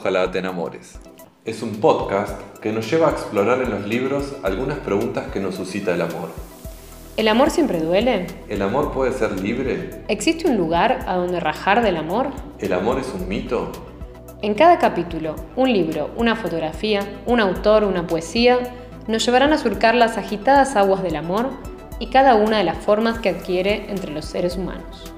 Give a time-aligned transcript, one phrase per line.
[0.00, 1.00] Ojalá te enamores.
[1.44, 5.56] Es un podcast que nos lleva a explorar en los libros algunas preguntas que nos
[5.56, 6.28] suscita el amor.
[7.16, 8.28] ¿El amor siempre duele?
[8.48, 10.04] ¿El amor puede ser libre?
[10.06, 12.28] ¿Existe un lugar a donde rajar del amor?
[12.60, 13.72] ¿El amor es un mito?
[14.40, 18.72] En cada capítulo, un libro, una fotografía, un autor, una poesía,
[19.08, 21.50] nos llevarán a surcar las agitadas aguas del amor
[21.98, 25.12] y cada una de las formas que adquiere entre los seres humanos.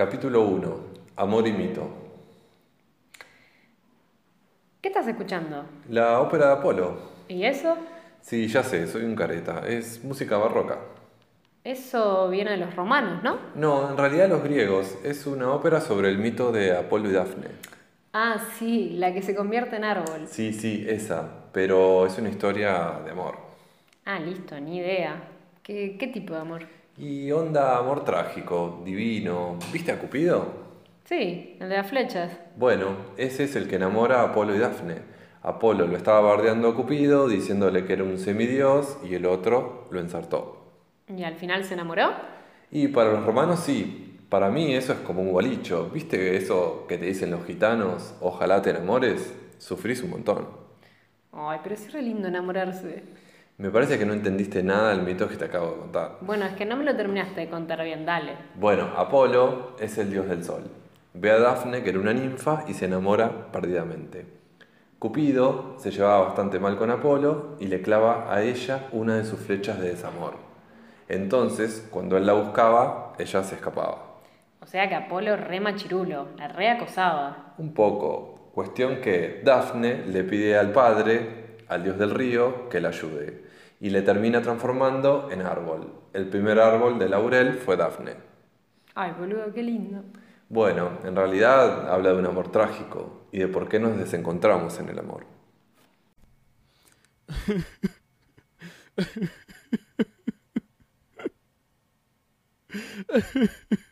[0.00, 0.76] Capítulo 1.
[1.16, 1.86] Amor y mito.
[4.80, 5.66] ¿Qué estás escuchando?
[5.90, 6.96] La ópera de Apolo.
[7.28, 7.76] ¿Y eso?
[8.22, 9.68] Sí, ya sé, soy un careta.
[9.68, 10.78] Es música barroca.
[11.64, 13.40] Eso viene de los romanos, ¿no?
[13.54, 14.96] No, en realidad los griegos.
[15.04, 17.48] Es una ópera sobre el mito de Apolo y Dafne.
[18.14, 20.26] Ah, sí, la que se convierte en árbol.
[20.28, 21.28] Sí, sí, esa.
[21.52, 23.36] Pero es una historia de amor.
[24.06, 25.22] Ah, listo, ni idea.
[25.62, 26.79] ¿Qué, qué tipo de amor?
[27.00, 29.58] Y onda amor trágico, divino.
[29.72, 30.52] ¿Viste a Cupido?
[31.04, 32.30] Sí, el de las flechas.
[32.56, 34.96] Bueno, ese es el que enamora a Apolo y Dafne.
[35.42, 39.98] Apolo lo estaba bardeando a Cupido, diciéndole que era un semidios, y el otro lo
[39.98, 40.74] ensartó.
[41.08, 42.10] ¿Y al final se enamoró?
[42.70, 44.18] Y para los romanos sí.
[44.28, 45.88] Para mí eso es como un gualicho.
[45.88, 48.14] ¿Viste eso que te dicen los gitanos?
[48.20, 49.34] Ojalá te enamores.
[49.56, 50.48] Sufrís un montón.
[51.32, 53.04] Ay, pero es re lindo enamorarse.
[53.60, 56.16] Me parece que no entendiste nada del mito que te acabo de contar.
[56.22, 58.32] Bueno, es que no me lo terminaste de contar bien, dale.
[58.54, 60.62] Bueno, Apolo es el dios del sol.
[61.12, 64.24] Ve a Dafne, que era una ninfa, y se enamora perdidamente.
[64.98, 69.40] Cupido se llevaba bastante mal con Apolo y le clava a ella una de sus
[69.40, 70.36] flechas de desamor.
[71.10, 74.20] Entonces, cuando él la buscaba, ella se escapaba.
[74.62, 77.52] O sea que Apolo re machirulo, la re acosaba.
[77.58, 78.52] Un poco.
[78.54, 83.49] Cuestión que Dafne le pide al padre, al dios del río, que la ayude.
[83.80, 85.92] Y le termina transformando en árbol.
[86.12, 88.14] El primer árbol de laurel fue Dafne.
[88.94, 90.04] Ay, boludo, qué lindo.
[90.48, 94.88] Bueno, en realidad habla de un amor trágico y de por qué nos desencontramos en
[94.88, 95.24] el amor.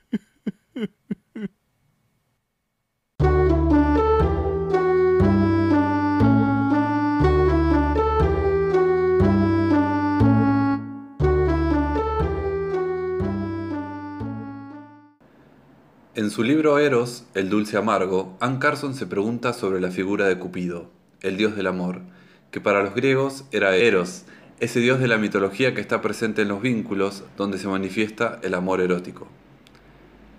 [16.28, 20.39] En su libro Eros, el dulce amargo, Ann Carson se pregunta sobre la figura de
[20.39, 20.91] Cupido,
[21.22, 22.03] el dios del amor,
[22.50, 24.25] que para los griegos era Eros,
[24.61, 28.53] ese dios de la mitología que está presente en los vínculos donde se manifiesta el
[28.53, 29.27] amor erótico.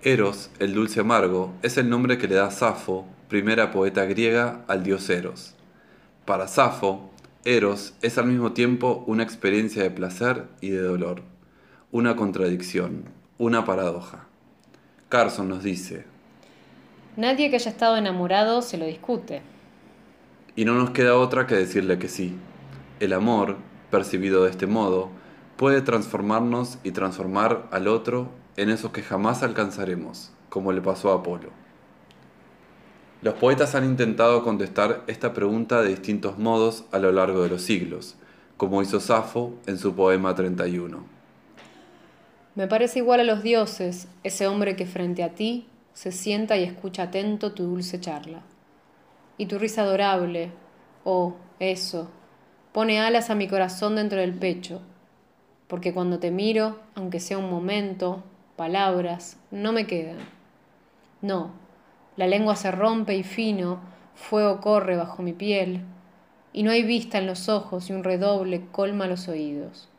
[0.02, 4.84] Eros, el dulce amargo, es el nombre que le da Safo, primera poeta griega, al
[4.84, 5.56] dios Eros.
[6.24, 7.10] Para Safo,
[7.44, 11.22] Eros es al mismo tiempo una experiencia de placer y de dolor,
[11.90, 13.06] una contradicción,
[13.38, 14.29] una paradoja.
[15.10, 16.04] Carson nos dice,
[17.16, 19.42] Nadie que haya estado enamorado se lo discute.
[20.56, 22.36] y no nos queda otra que decirle que sí.
[23.00, 23.56] El amor,
[23.90, 25.10] percibido de este modo,
[25.56, 31.16] puede transformarnos y transformar al otro en eso que jamás alcanzaremos, como le pasó a
[31.16, 31.50] Apolo.
[33.22, 37.62] Los poetas han intentado contestar esta pregunta de distintos modos a lo largo de los
[37.62, 38.16] siglos,
[38.56, 41.19] como hizo Safo en su poema 31.
[42.56, 46.64] Me parece igual a los dioses, ese hombre que frente a ti se sienta y
[46.64, 48.42] escucha atento tu dulce charla.
[49.38, 50.50] Y tu risa adorable,
[51.04, 52.10] oh, eso,
[52.72, 54.82] pone alas a mi corazón dentro del pecho,
[55.68, 58.24] porque cuando te miro, aunque sea un momento,
[58.56, 60.18] palabras, no me quedan.
[61.22, 61.52] No,
[62.16, 63.78] la lengua se rompe y fino,
[64.16, 65.82] fuego corre bajo mi piel,
[66.52, 69.89] y no hay vista en los ojos y un redoble colma los oídos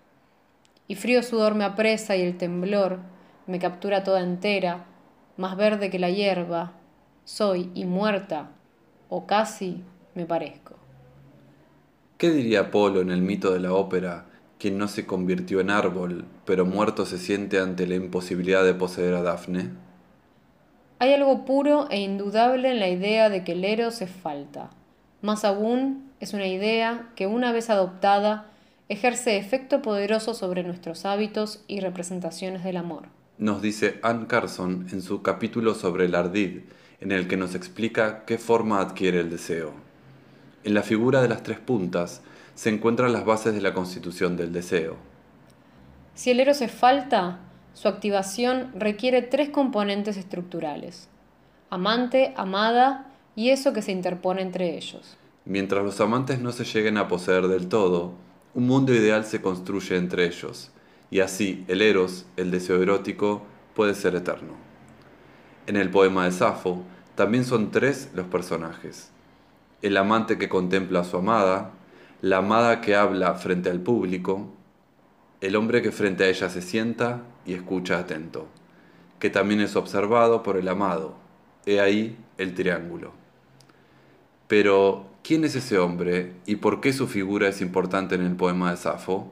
[0.91, 2.99] y frío sudor me apresa y el temblor
[3.47, 4.87] me captura toda entera,
[5.37, 6.73] más verde que la hierba,
[7.23, 8.49] soy y muerta,
[9.07, 9.85] o casi
[10.15, 10.75] me parezco.
[12.17, 14.25] ¿Qué diría Apolo en el mito de la ópera,
[14.59, 19.13] quien no se convirtió en árbol, pero muerto se siente ante la imposibilidad de poseer
[19.13, 19.69] a Dafne?
[20.99, 24.71] Hay algo puro e indudable en la idea de que el eros es falta.
[25.21, 28.50] Más aún, es una idea que una vez adoptada
[28.91, 33.03] ejerce efecto poderoso sobre nuestros hábitos y representaciones del amor.
[33.37, 36.63] Nos dice Ann Carson en su capítulo sobre el ardid,
[36.99, 39.71] en el que nos explica qué forma adquiere el deseo.
[40.65, 42.21] En la figura de las tres puntas
[42.53, 44.97] se encuentran las bases de la constitución del deseo.
[46.13, 47.39] Si el eros es falta,
[47.73, 51.07] su activación requiere tres componentes estructurales.
[51.69, 55.15] Amante, amada y eso que se interpone entre ellos.
[55.45, 58.11] Mientras los amantes no se lleguen a poseer del todo,
[58.53, 60.71] un mundo ideal se construye entre ellos,
[61.09, 63.43] y así el eros, el deseo erótico,
[63.75, 64.53] puede ser eterno.
[65.67, 66.83] En el poema de Safo
[67.15, 69.11] también son tres los personajes.
[69.81, 71.71] El amante que contempla a su amada,
[72.21, 74.47] la amada que habla frente al público,
[75.39, 78.47] el hombre que frente a ella se sienta y escucha atento,
[79.19, 81.15] que también es observado por el amado.
[81.65, 83.11] He ahí el triángulo.
[84.47, 88.71] Pero, ¿quién es ese hombre y por qué su figura es importante en el poema
[88.71, 89.31] de Safo?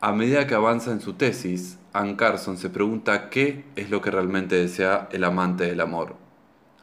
[0.00, 4.10] A medida que avanza en su tesis, Anne Carson se pregunta qué es lo que
[4.10, 6.16] realmente desea el amante del amor.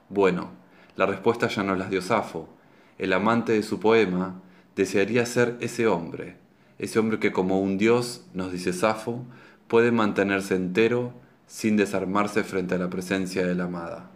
[0.09, 0.49] Bueno,
[0.95, 2.49] la respuesta ya no las dio Safo.
[2.97, 4.41] El amante de su poema
[4.75, 6.37] desearía ser ese hombre,
[6.79, 9.23] ese hombre que como un dios, nos dice Safo,
[9.67, 11.13] puede mantenerse entero
[11.47, 14.09] sin desarmarse frente a la presencia de la amada.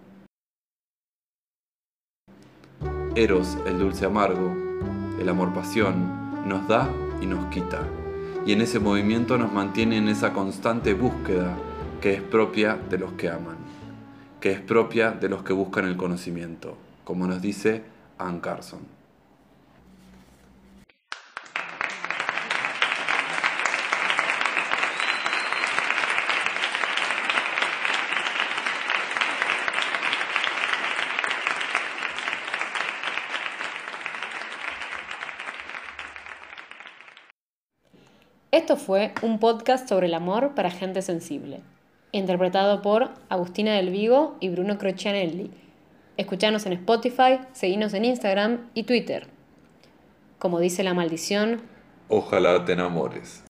[3.17, 4.55] Eros, el dulce amargo,
[5.19, 6.87] el amor pasión, nos da
[7.19, 7.81] y nos quita.
[8.45, 11.57] Y en ese movimiento nos mantiene en esa constante búsqueda
[11.99, 13.57] que es propia de los que aman,
[14.39, 17.81] que es propia de los que buscan el conocimiento, como nos dice
[18.19, 18.96] Anne Carson.
[38.57, 41.61] Esto fue un podcast sobre el amor para gente sensible,
[42.11, 45.51] interpretado por Agustina del Vigo y Bruno Crocianelli.
[46.17, 49.27] Escuchanos en Spotify, seguinos en Instagram y Twitter.
[50.39, 51.61] Como dice la maldición,
[52.09, 53.46] ojalá te enamores.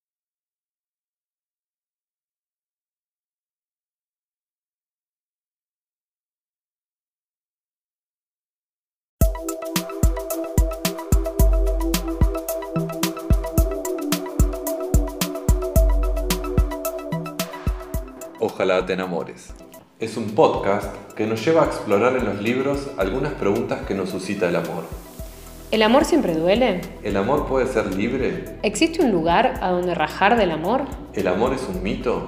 [18.58, 19.54] Ojalá te enamores.
[20.00, 24.10] Es un podcast que nos lleva a explorar en los libros algunas preguntas que nos
[24.10, 24.84] suscita el amor.
[25.70, 26.82] ¿El amor siempre duele?
[27.04, 28.58] ¿El amor puede ser libre?
[28.64, 30.86] ¿Existe un lugar a donde rajar del amor?
[31.14, 32.26] ¿El amor es un mito?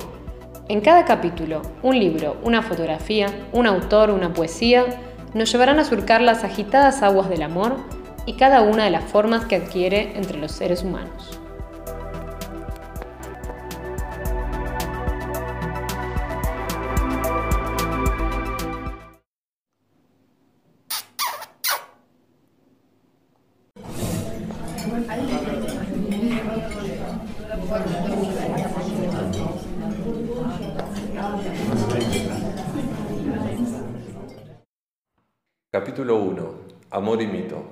[0.67, 4.85] En cada capítulo, un libro, una fotografía, un autor, una poesía,
[5.33, 7.75] nos llevarán a surcar las agitadas aguas del amor
[8.27, 11.38] y cada una de las formas que adquiere entre los seres humanos.
[35.79, 36.53] Capítulo 1.
[36.91, 37.63] Amor y mito.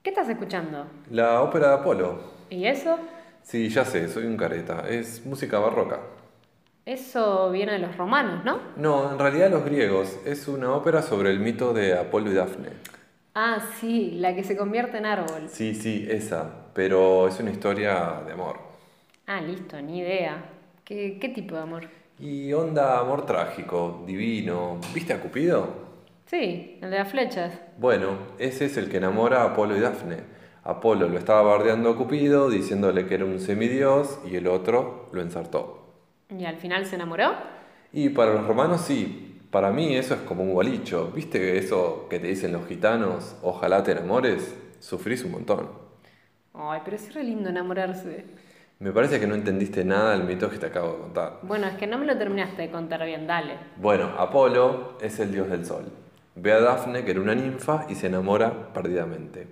[0.00, 0.86] ¿Qué estás escuchando?
[1.10, 2.20] La ópera de Apolo.
[2.48, 2.96] ¿Y eso?
[3.42, 4.88] Sí, ya sé, soy un careta.
[4.88, 5.98] Es música barroca.
[6.84, 8.60] Eso viene de los romanos, ¿no?
[8.76, 10.16] No, en realidad los griegos.
[10.24, 12.68] Es una ópera sobre el mito de Apolo y Dafne.
[13.34, 15.48] Ah, sí, la que se convierte en árbol.
[15.48, 16.68] Sí, sí, esa.
[16.72, 18.60] Pero es una historia de amor.
[19.26, 20.50] Ah, listo, ni idea.
[20.84, 21.88] ¿Qué, qué tipo de amor?
[22.18, 24.80] Y onda amor trágico, divino.
[24.94, 25.68] ¿Viste a Cupido?
[26.24, 27.52] Sí, el de las flechas.
[27.76, 30.20] Bueno, ese es el que enamora a Apolo y Dafne.
[30.64, 35.20] Apolo lo estaba bardeando a Cupido, diciéndole que era un semidios, y el otro lo
[35.20, 35.92] ensartó.
[36.30, 37.34] ¿Y al final se enamoró?
[37.92, 41.12] Y para los romanos sí, para mí eso es como un gualicho.
[41.14, 43.36] ¿Viste eso que te dicen los gitanos?
[43.42, 44.56] Ojalá te enamores.
[44.80, 45.68] Sufrís un montón.
[46.54, 48.24] Ay, pero es re lindo enamorarse.
[48.78, 51.38] Me parece que no entendiste nada del mito que te acabo de contar.
[51.40, 53.54] Bueno, es que no me lo terminaste de contar bien, dale.
[53.76, 55.86] Bueno, Apolo es el dios del sol.
[56.34, 59.48] Ve a Dafne, que era una ninfa, y se enamora perdidamente.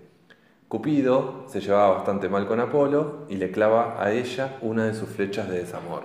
[0.68, 5.08] Cupido se llevaba bastante mal con Apolo y le clava a ella una de sus
[5.08, 6.02] flechas de desamor.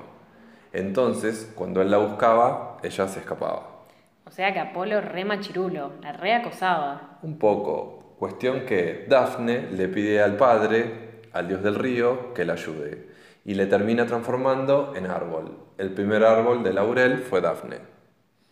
[0.72, 3.84] Entonces, cuando él la buscaba, ella se escapaba.
[4.26, 7.18] O sea que Apolo re machirulo, la re acosaba.
[7.22, 8.16] Un poco.
[8.18, 13.09] Cuestión que Dafne le pide al padre, al dios del río, que la ayude.
[13.46, 15.58] Y le termina transformando en árbol.
[15.78, 17.80] El primer árbol de laurel fue Dafne.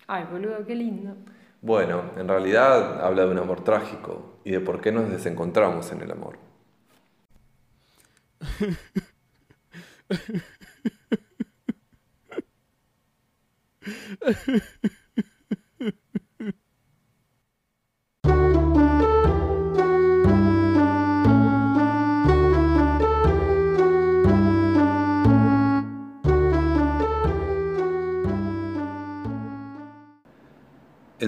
[0.08, 1.16] Ay, boludo, qué lindo.
[1.62, 6.02] Bueno, en realidad habla de un amor trágico y de por qué nos desencontramos en
[6.02, 6.38] el amor.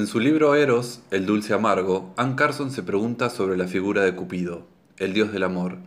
[0.10, 4.66] su libro Eros, el dulce amargo, Ann Carson se pregunta sobre la figura de Cupido,
[4.98, 5.78] el dios del amor,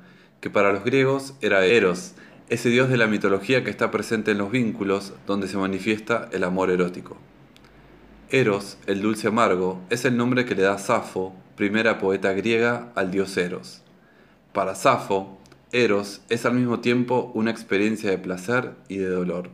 [0.40, 2.12] que para los griegos era Eros,
[2.48, 6.44] ese dios de la mitología que está presente en los vínculos donde se manifiesta el
[6.44, 7.16] amor erótico.
[8.30, 13.10] Eros, el dulce amargo, es el nombre que le da Safo, primera poeta griega, al
[13.10, 13.82] dios Eros.
[14.52, 15.40] Para Safo,
[15.72, 19.50] Eros es al mismo tiempo una experiencia de placer y de dolor,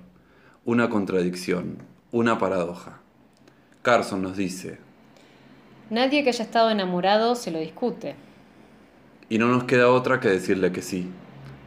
[0.67, 1.79] una contradicción,
[2.11, 3.01] una paradoja.
[3.83, 4.79] Carson nos dice,
[5.91, 8.15] Nadie que haya estado enamorado se lo discute.
[9.31, 11.11] Y no nos queda otra que decirle que sí.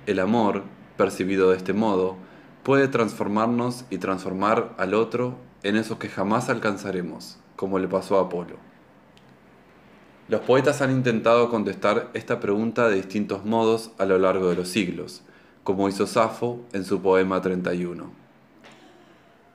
[0.06, 0.64] El amor,
[0.98, 2.18] percibido de este modo,
[2.64, 8.24] puede transformarnos y transformar al otro en eso que jamás alcanzaremos, como le pasó a
[8.24, 8.58] Apolo.
[10.28, 14.68] Los poetas han intentado contestar esta pregunta de distintos modos a lo largo de los
[14.68, 15.24] siglos,
[15.64, 18.21] como hizo Safo en su poema 31.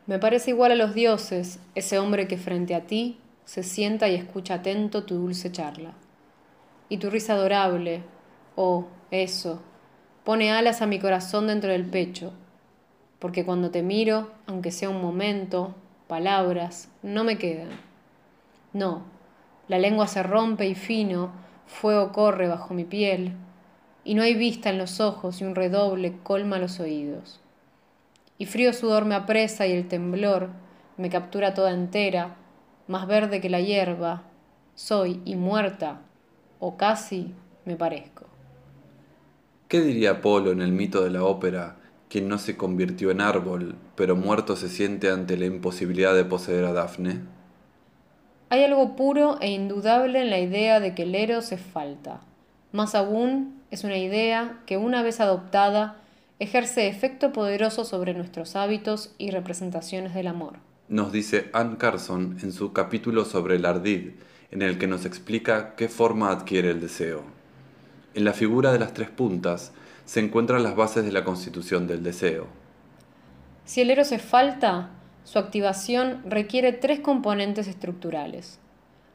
[0.06, 4.14] Me parece igual a los dioses, ese hombre que frente a ti se sienta y
[4.14, 5.94] escucha atento tu dulce charla.
[6.88, 8.02] Y tu risa adorable,
[8.54, 9.60] oh, eso,
[10.22, 12.32] pone alas a mi corazón dentro del pecho,
[13.18, 15.74] porque cuando te miro, aunque sea un momento,
[16.06, 17.70] palabras, no me quedan.
[18.72, 19.02] No,
[19.66, 21.32] la lengua se rompe y fino,
[21.66, 23.32] fuego corre bajo mi piel,
[24.04, 27.40] y no hay vista en los ojos y un redoble colma los oídos.
[28.38, 30.50] Y frío sudor me apresa y el temblor
[30.96, 32.36] me captura toda entera,
[32.88, 34.22] más verde que la hierba,
[34.74, 36.00] soy y muerta,
[36.58, 38.26] o casi me parezco.
[39.68, 41.76] ¿Qué diría Apolo en el mito de la ópera
[42.08, 46.64] quien no se convirtió en árbol, pero muerto se siente ante la imposibilidad de poseer
[46.64, 47.20] a Dafne?
[48.48, 52.20] Hay algo puro e indudable en la idea de que el Eros es falta.
[52.70, 55.96] Más aún, es una idea que una vez adoptada
[56.38, 60.58] ejerce efecto poderoso sobre nuestros hábitos y representaciones del amor.
[60.88, 64.10] Nos dice Anne Carson en su capítulo sobre el ardid,
[64.50, 67.22] en el que nos explica qué forma adquiere el deseo.
[68.14, 69.72] En la figura de las tres puntas,
[70.04, 72.46] se encuentran las bases de la constitución del deseo.
[73.64, 74.90] Si el eros es falta,
[75.24, 78.60] su activación requiere tres componentes estructurales,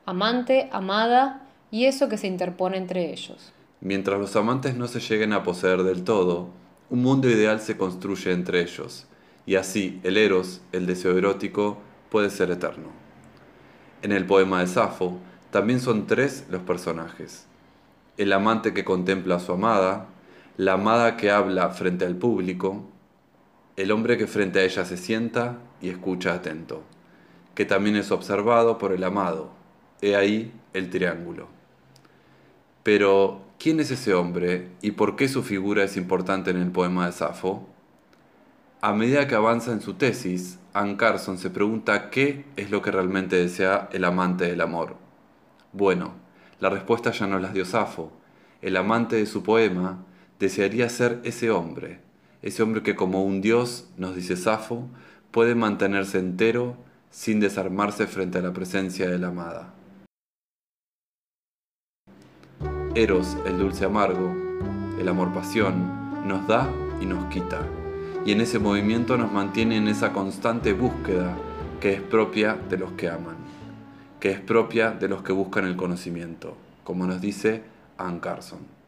[0.05, 3.53] amante, amada y eso que se interpone entre ellos.
[3.79, 6.49] Mientras los amantes no se lleguen a poseer del todo,
[6.91, 9.07] un mundo ideal se construye entre ellos,
[9.45, 11.77] y así el eros, el deseo erótico,
[12.09, 12.89] puede ser eterno.
[14.01, 15.17] En el poema de Safo
[15.51, 17.45] también son tres los personajes.
[18.17, 20.07] El amante que contempla a su amada,
[20.57, 22.83] la amada que habla frente al público,
[23.77, 26.83] el hombre que frente a ella se sienta y escucha atento,
[27.55, 29.49] que también es observado por el amado.
[30.01, 31.47] He ahí el triángulo.
[32.83, 37.05] Pero, ¿quién es ese hombre y por qué su figura es importante en el poema
[37.05, 37.69] de Safo?
[38.81, 42.89] A medida que avanza en su tesis, Ann Carson se pregunta qué es lo que
[42.89, 44.95] realmente desea el amante del amor.
[45.73, 46.13] Bueno,
[46.59, 48.11] la respuesta ya no las dio Safo.
[48.63, 50.05] El amante de su poema
[50.39, 51.99] desearía ser ese hombre,
[52.41, 54.87] ese hombre que como un dios, nos dice Safo,
[55.29, 56.77] puede mantenerse entero
[57.11, 59.75] sin desarmarse frente a la presencia de la amada.
[62.93, 64.35] Eros, el dulce amargo,
[64.99, 66.69] el amor pasión, nos da
[66.99, 67.61] y nos quita,
[68.25, 71.33] y en ese movimiento nos mantiene en esa constante búsqueda
[71.79, 73.37] que es propia de los que aman,
[74.19, 77.63] que es propia de los que buscan el conocimiento, como nos dice
[77.97, 78.80] Ann Carson.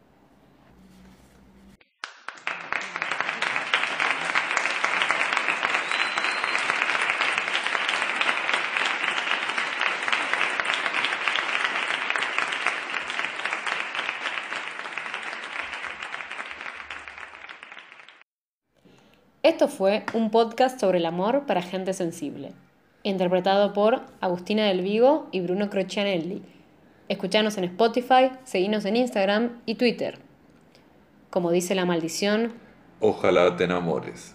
[19.43, 22.53] Esto fue un podcast sobre el amor para gente sensible,
[23.03, 26.41] interpretado por Agustina del Vigo y Bruno Crocianelli.
[27.09, 30.19] Escuchanos en Spotify, seguinos en Instagram y Twitter.
[31.29, 32.53] Como dice la maldición,
[33.01, 34.33] ojalá te enamores.